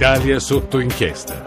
Italia 0.00 0.38
sotto 0.38 0.78
inchiesta. 0.78 1.42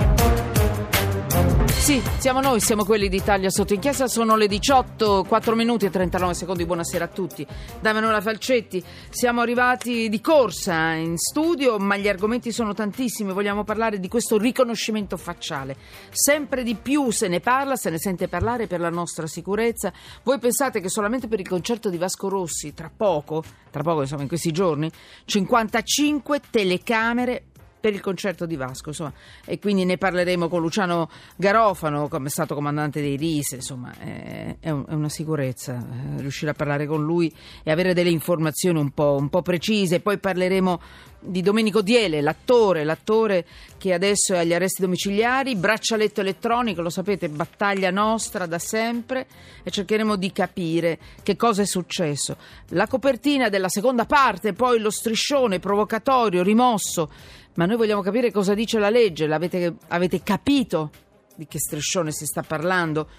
Sì, 1.65 1.99
siamo 2.19 2.39
noi, 2.39 2.59
siamo 2.59 2.85
quelli 2.85 3.09
d'Italia 3.09 3.49
sotto 3.49 3.73
inchiesta, 3.73 4.07
sono 4.07 4.35
le 4.35 4.45
18, 4.45 5.25
4 5.27 5.55
minuti 5.55 5.85
e 5.85 5.89
39 5.89 6.35
secondi, 6.35 6.63
buonasera 6.63 7.05
a 7.05 7.07
tutti. 7.07 7.47
Da 7.81 7.89
Emanuela 7.89 8.21
Falcetti, 8.21 8.83
siamo 9.09 9.41
arrivati 9.41 10.07
di 10.07 10.21
corsa 10.21 10.91
in 10.91 11.17
studio, 11.17 11.79
ma 11.79 11.97
gli 11.97 12.07
argomenti 12.07 12.51
sono 12.51 12.75
tantissimi, 12.75 13.33
vogliamo 13.33 13.63
parlare 13.63 13.99
di 13.99 14.07
questo 14.07 14.37
riconoscimento 14.37 15.17
facciale. 15.17 15.75
Sempre 16.11 16.61
di 16.61 16.75
più 16.75 17.09
se 17.09 17.27
ne 17.27 17.39
parla, 17.39 17.75
se 17.75 17.89
ne 17.89 17.97
sente 17.97 18.27
parlare 18.27 18.67
per 18.67 18.79
la 18.79 18.91
nostra 18.91 19.25
sicurezza. 19.25 19.91
Voi 20.21 20.37
pensate 20.37 20.79
che 20.79 20.89
solamente 20.89 21.27
per 21.27 21.39
il 21.39 21.47
concerto 21.49 21.89
di 21.89 21.97
Vasco 21.97 22.29
Rossi, 22.29 22.75
tra 22.75 22.91
poco, 22.95 23.43
tra 23.71 23.81
poco 23.81 24.01
insomma 24.01 24.21
in 24.21 24.27
questi 24.27 24.51
giorni, 24.51 24.91
55 25.25 26.39
telecamere 26.51 27.45
per 27.83 27.91
il 27.91 27.99
concerto 27.99 28.45
di 28.45 28.55
Vasco, 28.55 28.87
insomma, 28.87 29.11
e 29.43 29.59
quindi 29.59 29.83
ne 29.83 29.97
parleremo 29.97 30.47
con 30.47 30.61
Luciano 30.61 31.09
Garofano, 31.35 32.07
come 32.07 32.29
stato 32.29 32.55
comandante 32.55 33.01
dei 33.01 33.17
RIS, 33.17 33.51
insomma, 33.51 33.93
è, 33.99 34.55
è, 34.57 34.69
è 34.69 34.93
una 34.93 35.09
sicurezza 35.09 35.75
eh, 35.75 36.21
riuscire 36.21 36.51
a 36.51 36.53
parlare 36.53 36.85
con 36.85 37.03
lui 37.03 37.29
e 37.61 37.71
avere 37.71 37.93
delle 37.93 38.09
informazioni 38.09 38.79
un 38.79 38.91
po', 38.91 39.17
un 39.19 39.27
po' 39.27 39.41
precise. 39.41 39.99
Poi 39.99 40.17
parleremo 40.17 40.79
di 41.19 41.41
Domenico 41.41 41.81
Diele, 41.81 42.21
l'attore, 42.21 42.85
l'attore 42.85 43.45
che 43.77 43.93
adesso 43.93 44.33
è 44.33 44.37
agli 44.37 44.53
arresti 44.53 44.81
domiciliari, 44.81 45.55
braccialetto 45.55 46.21
elettronico, 46.21 46.81
lo 46.81 46.89
sapete, 46.89 47.27
battaglia 47.27 47.91
nostra 47.91 48.45
da 48.45 48.59
sempre 48.59 49.27
e 49.61 49.71
cercheremo 49.71 50.15
di 50.15 50.31
capire 50.31 50.99
che 51.21 51.35
cosa 51.35 51.63
è 51.63 51.65
successo. 51.65 52.37
La 52.69 52.87
copertina 52.87 53.49
della 53.49 53.69
seconda 53.69 54.05
parte, 54.05 54.53
poi 54.53 54.79
lo 54.79 54.89
striscione 54.89 55.59
provocatorio, 55.59 56.43
rimosso 56.43 57.09
ma 57.55 57.65
noi 57.65 57.77
vogliamo 57.77 58.01
capire 58.01 58.31
cosa 58.31 58.53
dice 58.53 58.79
la 58.79 58.89
legge. 58.89 59.27
L'avete, 59.27 59.75
avete 59.89 60.23
capito 60.23 60.91
di 61.35 61.45
che 61.47 61.59
striscione 61.59 62.11
si 62.11 62.25
sta 62.25 62.41
parlando? 62.41 63.09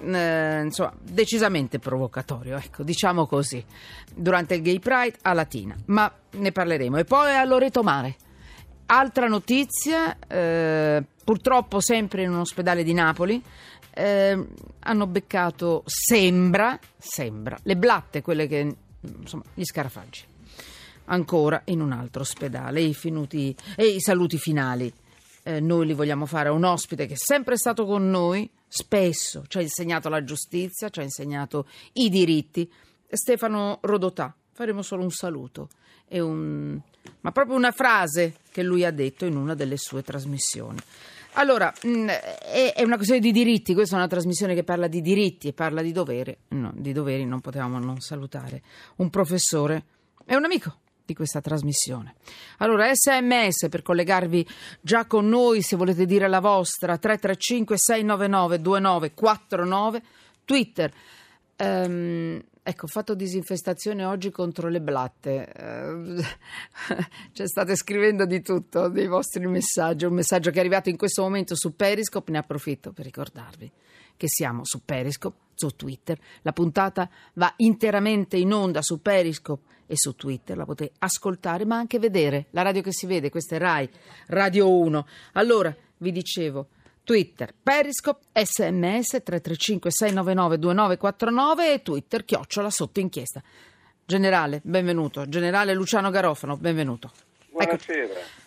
Eh, 0.00 0.62
insomma, 0.62 0.94
decisamente 1.00 1.78
provocatorio, 1.78 2.56
ecco, 2.56 2.82
diciamo 2.82 3.26
così. 3.26 3.62
Durante 4.14 4.54
il 4.54 4.62
Gay 4.62 4.78
Pride 4.78 5.18
a 5.22 5.32
Latina, 5.34 5.76
ma 5.86 6.10
ne 6.30 6.52
parleremo. 6.52 6.96
E 6.98 7.04
poi 7.04 7.34
a 7.34 7.44
Loreto 7.44 7.82
Mare. 7.82 8.16
Altra 8.86 9.26
notizia, 9.26 10.16
eh, 10.26 11.02
purtroppo 11.24 11.80
sempre 11.80 12.22
in 12.22 12.30
un 12.30 12.40
ospedale 12.40 12.82
di 12.82 12.92
Napoli, 12.92 13.42
eh, 13.94 14.46
hanno 14.80 15.06
beccato, 15.06 15.82
sembra, 15.86 16.78
sembra, 16.96 17.58
le 17.62 17.76
blatte, 17.76 18.22
quelle 18.22 18.46
che, 18.46 18.74
insomma, 19.00 19.44
gli 19.54 19.64
scarafaggi 19.64 20.30
ancora 21.06 21.62
in 21.66 21.80
un 21.80 21.92
altro 21.92 22.22
ospedale. 22.22 22.80
I, 22.80 22.94
finuti, 22.94 23.54
e 23.76 23.86
i 23.86 24.00
saluti 24.00 24.38
finali. 24.38 24.92
Eh, 25.44 25.60
noi 25.60 25.86
li 25.86 25.94
vogliamo 25.94 26.26
fare 26.26 26.48
a 26.48 26.52
un 26.52 26.64
ospite 26.64 27.06
che 27.06 27.14
è 27.14 27.18
sempre 27.18 27.56
stato 27.56 27.84
con 27.84 28.08
noi, 28.08 28.48
spesso 28.68 29.44
ci 29.48 29.58
ha 29.58 29.60
insegnato 29.60 30.08
la 30.08 30.22
giustizia, 30.22 30.88
ci 30.88 31.00
ha 31.00 31.02
insegnato 31.02 31.66
i 31.94 32.08
diritti. 32.08 32.70
Stefano 33.08 33.78
Rodotà. 33.82 34.34
Faremo 34.52 34.82
solo 34.82 35.02
un 35.02 35.10
saluto 35.10 35.68
un, 36.20 36.78
ma 37.20 37.32
proprio 37.32 37.56
una 37.56 37.72
frase 37.72 38.34
che 38.50 38.62
lui 38.62 38.84
ha 38.84 38.90
detto 38.90 39.24
in 39.24 39.36
una 39.36 39.54
delle 39.54 39.76
sue 39.76 40.02
trasmissioni. 40.02 40.78
Allora, 41.34 41.72
mm, 41.86 42.08
è 42.08 42.82
una 42.82 42.96
questione 42.96 43.20
di 43.20 43.32
diritti, 43.32 43.72
questa 43.72 43.94
è 43.94 43.98
una 43.98 44.08
trasmissione 44.08 44.54
che 44.54 44.64
parla 44.64 44.86
di 44.86 45.00
diritti 45.00 45.48
e 45.48 45.52
parla 45.54 45.80
di 45.80 45.92
doveri. 45.92 46.36
No, 46.48 46.72
di 46.74 46.92
doveri 46.92 47.24
non 47.24 47.40
potevamo 47.40 47.78
non 47.78 48.00
salutare 48.00 48.62
un 48.96 49.08
professore 49.08 49.84
e 50.26 50.36
un 50.36 50.44
amico 50.44 50.80
di 51.12 51.14
questa 51.14 51.40
trasmissione. 51.40 52.14
Allora, 52.58 52.90
sms 52.92 53.68
per 53.68 53.82
collegarvi 53.82 54.46
già 54.80 55.06
con 55.06 55.28
noi 55.28 55.62
se 55.62 55.76
volete 55.76 56.06
dire 56.06 56.26
la 56.28 56.40
vostra, 56.40 56.96
335 56.96 57.76
699 57.78 58.60
2949, 58.60 60.02
Twitter. 60.44 60.92
Um, 61.58 62.42
ecco, 62.62 62.84
ho 62.86 62.88
fatto 62.88 63.14
disinfestazione 63.14 64.04
oggi 64.04 64.30
contro 64.30 64.68
le 64.68 64.80
blatte. 64.80 65.52
Uh, 65.54 66.22
cioè, 67.32 67.46
state 67.46 67.76
scrivendo 67.76 68.24
di 68.24 68.40
tutto, 68.40 68.88
dei 68.88 69.06
vostri 69.06 69.46
messaggi. 69.46 70.06
Un 70.06 70.14
messaggio 70.14 70.50
che 70.50 70.56
è 70.56 70.60
arrivato 70.60 70.88
in 70.88 70.96
questo 70.96 71.22
momento 71.22 71.54
su 71.54 71.76
Periscope, 71.76 72.32
ne 72.32 72.38
approfitto 72.38 72.92
per 72.92 73.04
ricordarvi 73.04 73.70
che 74.16 74.28
siamo 74.28 74.64
su 74.64 74.84
Periscope, 74.84 75.36
su 75.54 75.68
Twitter. 75.70 76.18
La 76.42 76.52
puntata 76.52 77.08
va 77.34 77.52
interamente 77.56 78.36
in 78.36 78.52
onda 78.52 78.80
su 78.80 79.00
Periscope 79.00 79.70
e 79.92 79.96
su 79.98 80.14
Twitter, 80.14 80.56
la 80.56 80.64
potete 80.64 80.94
ascoltare 81.00 81.66
ma 81.66 81.76
anche 81.76 81.98
vedere. 81.98 82.46
La 82.52 82.62
radio 82.62 82.80
che 82.80 82.94
si 82.94 83.04
vede, 83.04 83.28
questa 83.28 83.56
è 83.56 83.58
Rai, 83.58 83.86
Radio 84.28 84.74
1. 84.74 85.06
Allora, 85.32 85.76
vi 85.98 86.10
dicevo, 86.10 86.68
Twitter, 87.04 87.52
Periscope, 87.62 88.24
sms 88.32 89.20
335 89.22 89.90
699 89.90 90.58
2949 90.58 91.72
e 91.74 91.82
Twitter, 91.82 92.24
chiocciola 92.24 92.70
sotto 92.70 93.00
inchiesta. 93.00 93.42
Generale, 94.02 94.60
benvenuto. 94.64 95.28
Generale 95.28 95.74
Luciano 95.74 96.08
Garofano, 96.08 96.56
benvenuto. 96.56 97.12
Buonasera. 97.50 98.04
Ecco. 98.04 98.40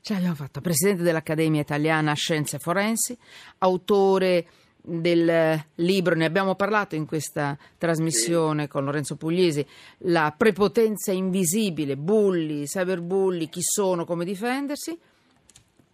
Ce 0.00 0.12
l'abbiamo 0.12 0.36
fatta. 0.36 0.60
Presidente 0.60 1.02
dell'Accademia 1.02 1.60
Italiana 1.60 2.14
Scienze 2.14 2.60
Forensi, 2.60 3.18
autore 3.58 4.46
del 4.86 5.64
libro, 5.74 6.14
ne 6.14 6.24
abbiamo 6.24 6.54
parlato 6.54 6.94
in 6.94 7.06
questa 7.06 7.58
trasmissione 7.76 8.62
sì. 8.62 8.68
con 8.68 8.84
Lorenzo 8.84 9.16
Pugliesi, 9.16 9.66
La 9.98 10.32
prepotenza 10.36 11.12
invisibile, 11.12 11.96
bulli, 11.96 12.64
cyberbulli, 12.64 13.48
chi 13.48 13.60
sono, 13.62 14.04
come 14.04 14.24
difendersi, 14.24 14.96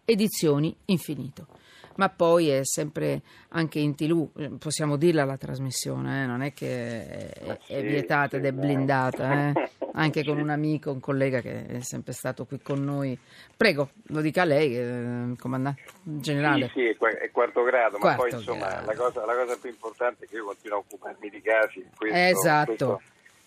edizioni 0.05 0.75
infinito 0.87 1.52
ma 1.97 2.09
poi 2.09 2.49
è 2.49 2.61
sempre 2.65 3.23
anche 3.51 3.79
in 3.79 3.95
tv, 3.95 4.59
possiamo 4.59 4.97
dirla 4.97 5.25
la 5.25 5.37
trasmissione, 5.37 6.23
eh? 6.23 6.27
non 6.27 6.43
è 6.43 6.53
che 6.53 7.29
è, 7.29 7.59
è 7.67 7.83
vietata 7.83 8.37
ed 8.37 8.45
è 8.45 8.53
blindata, 8.53 9.49
eh? 9.49 9.71
anche 9.95 10.25
con 10.25 10.39
un 10.39 10.51
amico, 10.51 10.91
un 10.91 11.01
collega 11.01 11.41
che 11.41 11.67
è 11.67 11.81
sempre 11.81 12.13
stato 12.13 12.45
qui 12.45 12.61
con 12.61 12.83
noi. 12.83 13.19
Prego, 13.57 13.91
lo 14.09 14.21
dica 14.21 14.45
lei, 14.45 14.77
eh, 14.77 15.35
comandante 15.39 15.83
generale. 16.03 16.71
Sì, 16.75 16.81
sì, 16.81 16.87
è 16.87 17.31
quarto 17.31 17.63
grado, 17.63 17.99
quarto 17.99 18.23
ma 18.23 18.29
poi 18.29 18.39
insomma. 18.39 18.85
La, 18.85 18.95
cosa, 18.95 19.25
la, 19.25 19.35
cosa, 19.35 19.57
più 19.61 19.71
importante 19.71 20.25
è 20.25 20.29
che 20.29 20.37
io 20.37 20.45
continuo 20.45 20.79
a 20.79 20.81
occuparmi 20.81 21.29
di 21.29 21.41
casi. 21.41 21.87
Questo, 21.97 22.17
esatto. 22.17 22.75
Questo, 22.75 23.01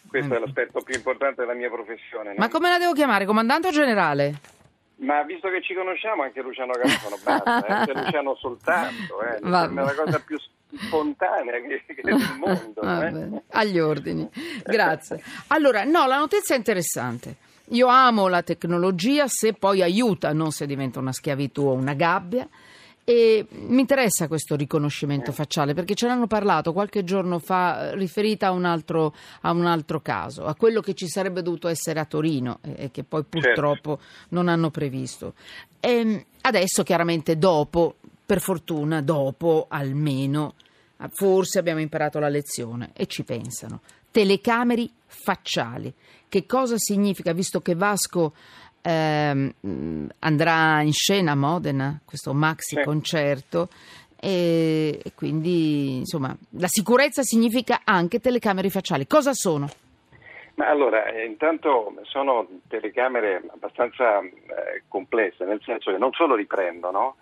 questo 0.08 0.36
è 0.36 0.40
l'aspetto 0.40 0.82
più 0.82 0.96
importante 0.96 1.42
della 1.42 1.56
mia 1.56 1.70
professione. 1.70 2.36
Ma 2.38 2.50
come 2.50 2.70
la 2.70 2.78
devo 2.78 2.94
chiamare, 2.94 3.26
comandante 3.26 3.68
o 3.68 3.72
generale? 3.72 4.54
Ma 4.98 5.24
visto 5.24 5.50
che 5.50 5.62
ci 5.62 5.74
conosciamo 5.74 6.24
anche 6.24 6.42
Luciano 6.42 6.72
Garofano 6.72 7.18
basta, 7.22 7.86
eh? 7.86 7.94
Luciano 7.94 8.36
soltanto, 8.36 9.22
eh? 9.22 9.36
è 9.36 9.40
la 9.42 9.70
cosa 9.70 10.20
più 10.26 10.38
spontanea 10.78 11.60
che, 11.62 11.84
che 11.94 12.02
del 12.02 12.16
mondo. 12.40 12.82
Eh? 12.82 13.42
Agli 13.50 13.80
ordini, 13.80 14.30
grazie. 14.64 15.22
Allora, 15.48 15.84
no, 15.84 16.08
la 16.08 16.18
notizia 16.18 16.56
è 16.56 16.58
interessante. 16.58 17.36
Io 17.70 17.88
amo 17.88 18.28
la 18.28 18.44
tecnologia 18.44 19.26
se 19.28 19.54
poi 19.54 19.82
aiuta, 19.82 20.32
non 20.34 20.52
se 20.52 20.66
diventa 20.66 21.00
una 21.00 21.12
schiavitù 21.12 21.64
o 21.64 21.74
una 21.74 21.94
gabbia. 21.94 22.48
E 23.08 23.46
mi 23.52 23.82
interessa 23.82 24.28
questo 24.28 24.56
riconoscimento 24.56 25.32
facciale 25.32 25.76
perché 25.76 25.94
ce 25.94 26.08
l'hanno 26.08 26.26
parlato 26.26 26.74
qualche 26.74 27.04
giorno 27.04 27.38
fa 27.38 27.94
riferita 27.94 28.48
a 28.48 28.52
un 28.52 28.66
altro, 28.66 29.14
a 29.42 29.52
un 29.52 29.68
altro 29.68 30.02
caso, 30.02 30.46
a 30.46 30.56
quello 30.56 30.82
che 30.82 30.96
ci 30.96 31.08
sarebbe 31.08 31.44
dovuto 31.44 31.68
essere 31.68 32.00
a 32.00 32.06
Torino 32.06 32.58
e, 32.64 32.90
che 32.90 33.04
poi 33.04 33.24
certo. 33.30 33.38
purtroppo 33.38 34.00
certo. 34.00 34.26
non 34.30 34.48
hanno 34.48 34.72
previsto. 34.72 35.36
E 35.80 36.26
adesso 36.42 36.82
chiaramente 36.82 37.38
dopo, 37.38 37.98
per 38.26 38.42
fortuna 38.42 39.04
dopo 39.04 39.68
almeno, 39.70 40.56
forse 41.14 41.60
abbiamo 41.60 41.82
imparato 41.82 42.18
la 42.18 42.28
lezione 42.28 42.90
e 42.94 43.06
ci 43.06 43.24
pensano. 43.24 43.82
Telecamere 44.10 44.90
facciali. 45.06 45.94
Che 46.28 46.46
cosa 46.48 46.76
significa, 46.78 47.34
visto 47.34 47.62
che 47.62 47.76
Vasco 47.76 48.34
eh, 48.86 49.54
andrà 50.20 50.82
in 50.82 50.94
scena 50.94 51.32
a 51.32 51.36
Modena, 51.36 52.00
questo 52.06 52.34
maxi 52.34 52.82
concerto. 52.84 53.70
E, 54.18 55.00
e 55.04 55.12
quindi 55.14 55.98
insomma 55.98 56.36
la 56.58 56.68
sicurezza 56.68 57.22
significa 57.22 57.82
anche 57.84 58.20
telecamere 58.20 58.70
facciali. 58.70 59.08
Cosa 59.08 59.34
sono? 59.34 59.68
Ma 60.56 60.70
allora, 60.70 61.06
eh, 61.08 61.26
intanto 61.26 61.94
sono 62.04 62.48
telecamere 62.68 63.44
abbastanza 63.52 64.22
eh, 64.22 64.84
complesse, 64.88 65.44
nel 65.44 65.62
senso 65.64 65.92
che 65.92 65.98
non 65.98 66.14
solo 66.14 66.36
riprendono 66.36 67.18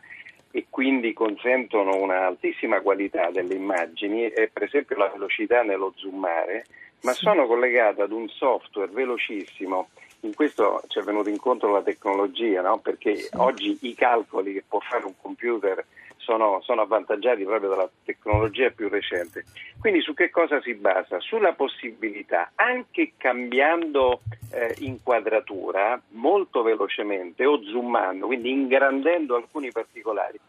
e 0.51 0.68
quindi 0.69 1.13
consentono 1.13 1.95
un'altissima 1.95 2.81
qualità 2.81 3.31
delle 3.31 3.56
immagini 3.56 4.27
e 4.27 4.50
per 4.54 4.63
esempio 4.63 4.98
la 4.98 5.09
velocità 5.09 5.63
nello 5.63 5.94
zoomare, 5.95 6.66
ma 7.01 7.13
sì. 7.13 7.24
sono 7.24 7.48
collegate 7.48 8.04
ad 8.04 8.12
un 8.12 8.30
software 8.30 8.92
velocissimo 8.92 9.89
in 10.23 10.33
questo 10.33 10.81
ci 10.87 10.99
è 10.99 11.03
venuto 11.03 11.29
incontro 11.29 11.71
la 11.71 11.81
tecnologia, 11.81 12.61
no? 12.61 12.79
perché 12.79 13.15
sì. 13.15 13.29
oggi 13.35 13.77
i 13.81 13.93
calcoli 13.93 14.53
che 14.53 14.63
può 14.67 14.79
fare 14.79 15.05
un 15.05 15.13
computer 15.21 15.85
sono, 16.17 16.61
sono, 16.61 16.81
avvantaggiati 16.81 17.43
proprio 17.43 17.69
dalla 17.69 17.89
tecnologia 18.05 18.69
più 18.69 18.87
recente. 18.87 19.43
Quindi 19.79 20.01
su 20.01 20.13
che 20.13 20.29
cosa 20.29 20.61
si 20.61 20.73
basa? 20.73 21.19
Sulla 21.19 21.51
possibilità, 21.51 22.51
anche 22.55 23.13
cambiando 23.17 24.21
eh, 24.53 24.73
inquadratura 24.79 26.01
molto 26.11 26.61
velocemente 26.61 27.45
o 27.45 27.61
zoomando, 27.61 28.27
quindi 28.27 28.51
ingrandendo 28.51 29.35
alcuni 29.35 29.71
particolari, 29.71 30.39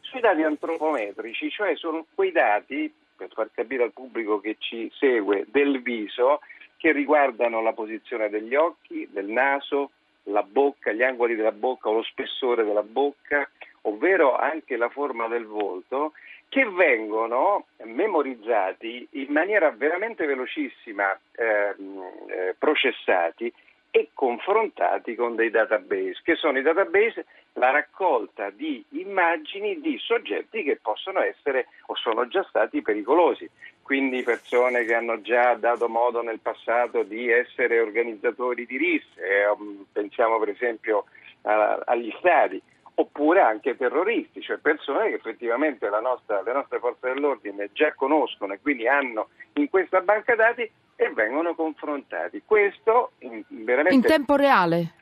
sui 0.00 0.20
dati 0.20 0.42
antropometrici, 0.42 1.48
cioè 1.50 1.76
sono 1.76 2.04
quei 2.12 2.32
dati, 2.32 2.92
per 3.16 3.28
far 3.32 3.50
capire 3.54 3.84
al 3.84 3.92
pubblico 3.92 4.40
che 4.40 4.56
ci 4.58 4.90
segue, 4.98 5.46
del 5.48 5.80
viso, 5.82 6.40
che 6.80 6.92
riguardano 6.92 7.60
la 7.60 7.74
posizione 7.74 8.30
degli 8.30 8.54
occhi, 8.54 9.06
del 9.12 9.26
naso, 9.26 9.90
la 10.24 10.42
bocca, 10.42 10.92
gli 10.92 11.02
angoli 11.02 11.36
della 11.36 11.52
bocca 11.52 11.90
o 11.90 11.92
lo 11.92 12.02
spessore 12.02 12.64
della 12.64 12.82
bocca, 12.82 13.46
ovvero 13.82 14.34
anche 14.34 14.78
la 14.78 14.88
forma 14.88 15.28
del 15.28 15.44
volto, 15.44 16.12
che 16.48 16.64
vengono 16.64 17.66
memorizzati 17.84 19.06
in 19.10 19.26
maniera 19.28 19.70
veramente 19.70 20.24
velocissima, 20.24 21.16
ehm, 21.32 22.02
eh, 22.28 22.54
processati 22.58 23.52
e 23.90 24.08
confrontati 24.14 25.14
con 25.14 25.34
dei 25.34 25.50
database, 25.50 26.20
che 26.22 26.36
sono 26.36 26.58
i 26.58 26.62
database 26.62 27.26
la 27.54 27.70
raccolta 27.70 28.48
di 28.48 28.82
immagini 28.92 29.80
di 29.80 29.98
soggetti 29.98 30.62
che 30.62 30.78
possono 30.80 31.20
essere 31.20 31.66
o 31.86 31.96
sono 31.96 32.26
già 32.26 32.42
stati 32.48 32.80
pericolosi, 32.80 33.50
quindi 33.90 34.22
persone 34.22 34.84
che 34.84 34.94
hanno 34.94 35.20
già 35.20 35.54
dato 35.54 35.88
modo 35.88 36.22
nel 36.22 36.38
passato 36.38 37.02
di 37.02 37.28
essere 37.28 37.80
organizzatori 37.80 38.64
di 38.64 38.76
risse, 38.76 39.20
eh, 39.20 39.52
pensiamo 39.90 40.38
per 40.38 40.50
esempio 40.50 41.06
a, 41.42 41.82
agli 41.86 42.14
stadi, 42.20 42.62
oppure 42.94 43.40
anche 43.40 43.76
terroristi, 43.76 44.42
cioè 44.42 44.58
persone 44.58 45.08
che 45.08 45.14
effettivamente 45.16 45.88
nostra, 46.00 46.40
le 46.40 46.52
nostre 46.52 46.78
forze 46.78 47.12
dell'ordine 47.12 47.70
già 47.72 47.92
conoscono 47.94 48.52
e 48.52 48.60
quindi 48.62 48.86
hanno 48.86 49.30
in 49.54 49.68
questa 49.68 50.00
banca 50.02 50.36
dati 50.36 50.70
e 50.94 51.10
vengono 51.10 51.56
confrontati. 51.56 52.42
Questo 52.46 53.14
in, 53.18 53.42
veramente... 53.48 53.94
in 53.96 54.02
tempo 54.02 54.36
reale? 54.36 54.92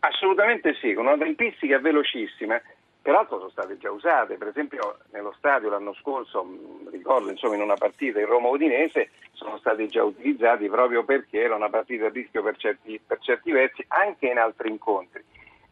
Assolutamente 0.00 0.74
sì, 0.80 0.94
con 0.94 1.06
una 1.06 1.16
tempistica 1.16 1.78
velocissima. 1.78 2.60
Peraltro 3.06 3.38
sono 3.38 3.50
state 3.50 3.78
già 3.78 3.88
usate, 3.92 4.34
per 4.34 4.48
esempio 4.48 4.98
nello 5.12 5.32
stadio 5.38 5.68
l'anno 5.68 5.94
scorso, 5.94 6.44
ricordo 6.90 7.30
insomma 7.30 7.54
in 7.54 7.60
una 7.60 7.76
partita 7.76 8.18
in 8.18 8.26
Roma 8.26 8.48
Udinese, 8.48 9.10
sono 9.30 9.58
stati 9.58 9.86
già 9.86 10.02
utilizzati 10.02 10.68
proprio 10.68 11.04
perché 11.04 11.40
era 11.40 11.54
una 11.54 11.68
partita 11.68 12.06
a 12.06 12.08
rischio 12.08 12.42
per 12.42 12.56
certi, 12.56 13.00
per 13.06 13.20
certi 13.20 13.52
versi, 13.52 13.84
anche 13.86 14.26
in 14.26 14.38
altri 14.38 14.70
incontri. 14.70 15.22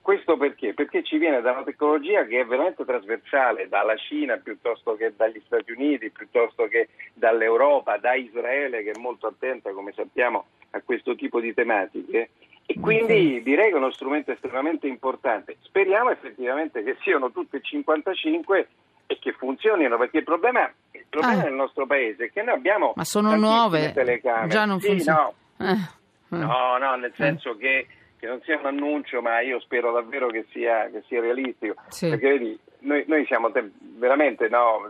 Questo 0.01 0.37
perché? 0.37 0.75
Perché 0.75 1.03
ci 1.03 1.19
viene 1.19 1.41
da 1.41 1.51
una 1.51 1.65
tecnologia 1.65 2.25
che 2.25 2.39
è 2.39 2.47
veramente 2.47 2.85
trasversale, 2.85 3.67
dalla 3.69 3.97
Cina 3.97 4.37
piuttosto 4.37 4.95
che 4.95 5.13
dagli 5.17 5.43
Stati 5.45 5.73
Uniti, 5.73 6.11
piuttosto 6.11 6.69
che 6.69 6.91
dall'Europa, 7.15 7.97
da 7.97 8.15
Israele 8.15 8.85
che 8.85 8.93
è 8.93 9.01
molto 9.01 9.27
attenta, 9.27 9.73
come 9.73 9.91
sappiamo, 9.91 10.45
a 10.71 10.81
questo 10.85 11.17
tipo 11.17 11.41
di 11.41 11.53
tematiche. 11.53 12.31
E 12.67 12.81
quindi 12.81 13.43
direi 13.43 13.69
che 13.69 13.75
è 13.75 13.77
uno 13.77 13.93
strumento 13.93 14.33
estremamente 14.33 14.87
importante. 14.87 15.57
Speriamo 15.63 16.11
effettivamente 16.11 16.83
che 16.83 16.97
siano 17.03 17.31
tutte 17.31 17.61
55 17.61 18.69
e 19.07 19.19
che 19.21 19.33
funzionino, 19.33 19.99
perché 19.99 20.19
il 20.19 20.25
problema, 20.25 20.71
il 20.93 21.05
problema 21.09 21.41
ah. 21.41 21.45
nel 21.45 21.53
nostro 21.53 21.87
paese 21.87 22.27
è 22.27 22.33
che 22.33 22.43
noi 22.43 22.55
abbiamo 22.55 22.93
Ma 22.97 23.05
sono 23.05 23.37
nuove, 23.37 23.93
telecamere. 23.93 24.49
già 24.49 24.65
non 24.65 24.81
sì, 24.81 24.89
funzionano. 24.89 25.35
No. 25.59 25.67
Eh. 25.69 26.37
no, 26.37 26.79
no, 26.79 26.97
nel 26.97 27.13
senso 27.15 27.53
eh. 27.53 27.57
che 27.59 27.87
che 28.25 28.31
non 28.31 28.41
sia 28.43 28.59
un 28.59 28.67
annuncio, 28.67 29.21
ma 29.21 29.41
io 29.41 29.61
spero 29.61 29.93
davvero 29.93 30.29
che 30.29 30.47
sia, 30.51 30.89
che 30.91 31.03
sia 31.07 31.21
realistico. 31.21 31.75
Sì. 31.89 32.09
Perché 32.09 32.29
vedi, 32.31 32.59
noi, 32.81 33.05
noi 33.07 33.27
siamo 33.27 33.53
te- 33.53 33.71
veramente, 33.99 34.49
no, 34.49 34.89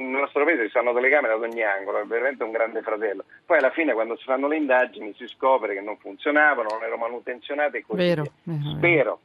nel 0.00 0.20
nostro 0.20 0.44
paese 0.44 0.64
ci 0.64 0.70
sono 0.70 0.92
telecamere 0.92 1.34
ad 1.34 1.42
ogni 1.42 1.62
angolo, 1.62 2.00
è 2.00 2.04
veramente 2.04 2.42
un 2.42 2.50
grande 2.50 2.82
fratello. 2.82 3.24
Poi 3.44 3.58
alla 3.58 3.70
fine 3.70 3.92
quando 3.92 4.16
si 4.16 4.24
fanno 4.24 4.48
le 4.48 4.56
indagini 4.56 5.14
si 5.16 5.26
scopre 5.28 5.74
che 5.74 5.80
non 5.80 5.96
funzionavano, 5.98 6.68
non 6.70 6.82
erano 6.82 6.96
manutenzionate 6.96 7.78
e 7.78 7.84
così 7.86 7.98
vero. 8.02 8.24
Vero, 8.42 8.70
spero 8.76 9.20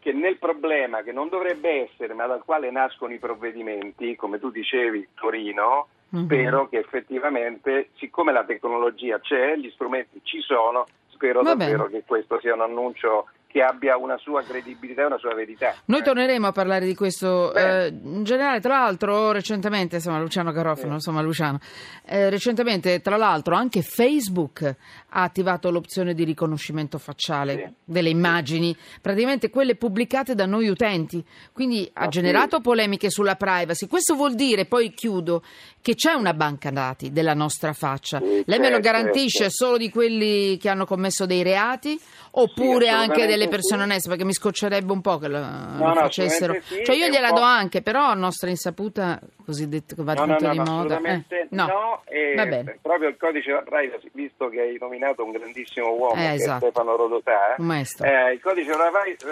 che 0.00 0.12
nel 0.12 0.36
problema 0.36 1.02
che 1.02 1.12
non 1.12 1.28
dovrebbe 1.30 1.88
essere, 1.88 2.12
ma 2.12 2.26
dal 2.26 2.44
quale 2.44 2.70
nascono 2.70 3.14
i 3.14 3.18
provvedimenti, 3.18 4.16
come 4.16 4.38
tu 4.38 4.50
dicevi, 4.50 5.08
Torino, 5.14 5.88
mm-hmm. 6.14 6.24
spero 6.24 6.68
che 6.68 6.78
effettivamente, 6.78 7.88
siccome 7.96 8.32
la 8.32 8.44
tecnologia 8.44 9.18
c'è, 9.18 9.56
gli 9.56 9.70
strumenti 9.70 10.20
ci 10.22 10.40
sono, 10.40 10.86
spero 11.08 11.40
Va 11.40 11.54
davvero 11.54 11.86
bene. 11.86 12.00
che 12.00 12.04
questo 12.06 12.38
sia 12.40 12.52
un 12.52 12.60
annuncio 12.60 13.28
che 13.54 13.62
abbia 13.62 13.96
una 13.96 14.18
sua 14.18 14.42
credibilità 14.42 15.02
e 15.02 15.04
una 15.04 15.16
sua 15.16 15.32
verità. 15.32 15.76
Noi 15.84 16.02
torneremo 16.02 16.48
a 16.48 16.50
parlare 16.50 16.86
di 16.86 16.94
questo 16.96 17.54
eh, 17.54 17.86
in 17.86 18.24
generale, 18.24 18.58
tra 18.58 18.80
l'altro 18.80 19.30
recentemente, 19.30 19.94
insomma 19.94 20.18
Luciano 20.18 20.50
Garofano, 20.50 20.88
sì. 20.88 20.94
insomma 20.94 21.20
Luciano, 21.20 21.60
eh, 22.04 22.30
recentemente 22.30 23.00
tra 23.00 23.16
l'altro 23.16 23.54
anche 23.54 23.82
Facebook 23.82 24.74
ha 25.08 25.22
attivato 25.22 25.70
l'opzione 25.70 26.14
di 26.14 26.24
riconoscimento 26.24 26.98
facciale 26.98 27.54
sì. 27.54 27.74
delle 27.84 28.08
immagini, 28.08 28.76
praticamente 29.00 29.50
quelle 29.50 29.76
pubblicate 29.76 30.34
da 30.34 30.46
noi 30.46 30.66
utenti, 30.66 31.24
quindi 31.52 31.88
ha 31.92 32.06
ah, 32.06 32.08
generato 32.08 32.56
sì. 32.56 32.62
polemiche 32.62 33.08
sulla 33.08 33.36
privacy. 33.36 33.86
Questo 33.86 34.16
vuol 34.16 34.34
dire, 34.34 34.64
poi 34.66 34.92
chiudo, 34.92 35.44
che 35.80 35.94
c'è 35.94 36.14
una 36.14 36.34
banca 36.34 36.70
dati 36.70 37.12
della 37.12 37.34
nostra 37.34 37.72
faccia. 37.72 38.18
Lei 38.18 38.42
me 38.46 38.56
lo 38.56 38.80
certo, 38.80 38.80
garantisce 38.80 39.38
certo. 39.44 39.64
solo 39.64 39.76
di 39.76 39.90
quelli 39.90 40.56
che 40.56 40.68
hanno 40.68 40.86
commesso 40.86 41.24
dei 41.24 41.44
reati 41.44 42.00
oppure 42.36 42.88
anche 42.88 43.26
delle 43.26 43.43
persone 43.48 43.82
oneste 43.82 44.08
perché 44.08 44.24
mi 44.24 44.32
scoccerebbe 44.32 44.92
un 44.92 45.00
po' 45.00 45.18
che 45.18 45.28
lo, 45.28 45.38
no, 45.38 45.88
lo 45.88 45.94
facessero. 45.94 46.54
sì, 46.60 46.84
cioè 46.84 46.96
io 46.96 47.08
gliela 47.08 47.30
do 47.30 47.40
anche 47.40 47.82
però 47.82 48.04
a 48.04 48.14
nostra 48.14 48.50
insaputa 48.50 49.20
cosiddetto 49.44 49.94
va 49.98 50.14
no, 50.14 50.26
tanto 50.26 50.46
no, 50.46 50.52
di 50.52 50.58
moda 50.58 51.00
eh, 51.00 51.46
no, 51.50 51.66
no 51.66 52.02
e 52.06 52.78
proprio 52.80 53.08
il 53.08 53.16
codice 53.16 53.62
privacy 53.64 54.10
visto 54.12 54.48
che 54.48 54.60
hai 54.60 54.76
nominato 54.80 55.24
un 55.24 55.32
grandissimo 55.32 55.92
uomo 55.92 56.20
eh, 56.20 56.34
esatto. 56.34 56.66
Stefano 56.66 56.96
Rodotà 56.96 57.56
eh, 57.56 58.32
il 58.32 58.40
codice 58.40 58.72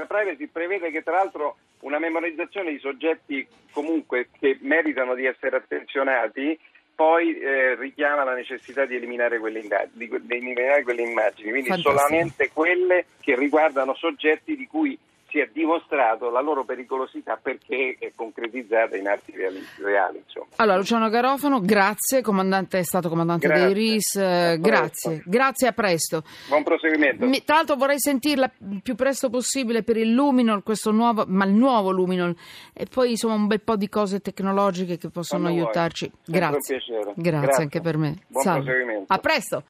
privacy 0.07 0.47
prevede 0.47 0.91
che 0.91 1.03
tra 1.03 1.15
l'altro 1.15 1.57
una 1.81 1.99
memorizzazione 1.99 2.71
di 2.71 2.79
soggetti 2.79 3.47
comunque 3.73 4.29
che 4.39 4.59
meritano 4.61 5.15
di 5.15 5.27
essere 5.27 5.57
attenzionati 5.57 6.59
poi 7.03 7.37
eh, 7.37 7.75
richiama 7.75 8.23
la 8.23 8.33
necessità 8.33 8.85
di 8.87 8.95
eliminare 8.95 9.41
quelle, 9.41 9.61
di, 9.91 10.09
di 10.09 10.35
eliminare 10.37 10.85
quelle 10.85 11.03
immagini, 11.03 11.51
quindi 11.51 11.71
Fantastico. 11.71 11.99
solamente 11.99 12.51
quelle 12.53 13.07
che 13.19 13.35
riguardano 13.35 13.93
soggetti 13.95 14.55
di 14.55 14.69
cui 14.69 14.97
si 15.33 15.39
è 15.39 15.49
dimostrato 15.51 16.29
la 16.29 16.43
loro 16.43 16.65
pericolosità 16.65 17.39
perché 17.43 17.97
è 17.99 18.13
concretizzata 18.15 18.97
in 18.97 19.09
atti 19.09 19.33
reali. 19.35 19.65
reali 19.79 20.23
allora, 20.57 20.77
Luciano 20.77 21.09
Garofano, 21.09 21.61
grazie, 21.61 22.21
comandante, 22.21 22.79
è 22.79 22.83
stato 22.83 23.09
comandante 23.09 23.49
grazie. 23.49 23.65
dei 23.67 23.75
RIS, 23.75 24.17
eh, 24.17 24.59
grazie, 24.61 25.23
grazie, 25.25 25.69
a 25.69 25.73
presto. 25.73 26.23
Buon 26.49 26.63
proseguimento. 26.63 27.27
Mi, 27.27 27.43
tra 27.43 27.57
l'altro 27.57 27.77
vorrei 27.77 27.99
sentirla 27.99 28.51
il 28.71 28.83
più 28.83 28.95
presto 28.95 29.31
possibile 29.31 29.83
per 29.83 29.97
il 29.97 30.13
Luminol, 30.13 30.63
questo 30.63 30.91
nuovo, 30.91 31.25
ma 31.27 31.47
il 31.47 31.53
nuovo 31.53 31.91
Luminol, 31.91 32.37
e 32.75 32.87
poi 32.93 33.11
insomma 33.11 33.35
un 33.35 33.47
bel 33.47 33.63
po' 33.63 33.77
di 33.77 33.89
cose 33.89 34.21
tecnologiche 34.21 34.99
che 34.99 35.09
possono 35.09 35.45
Quando 35.45 35.63
aiutarci. 35.63 36.11
Grazie. 36.27 36.81
Grazie. 36.81 37.13
grazie. 37.17 37.63
anche 37.63 37.81
per 37.81 37.97
me. 37.97 38.19
Buon 38.29 38.45
Salve. 38.45 38.65
proseguimento. 38.65 39.13
A 39.13 39.19
presto. 39.19 39.61